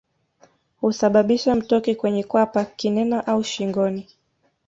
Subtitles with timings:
[0.81, 4.07] Husababisha mtoki kwenye kwapa kinena au shingoni